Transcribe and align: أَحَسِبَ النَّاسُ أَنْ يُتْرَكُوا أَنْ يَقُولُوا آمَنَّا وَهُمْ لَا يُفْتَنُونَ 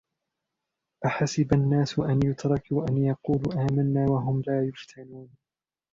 أَحَسِبَ 1.05 1.53
النَّاسُ 1.53 1.99
أَنْ 1.99 2.19
يُتْرَكُوا 2.23 2.85
أَنْ 2.89 2.97
يَقُولُوا 2.97 3.53
آمَنَّا 3.61 4.05
وَهُمْ 4.11 4.41
لَا 4.47 4.65
يُفْتَنُونَ 4.67 5.29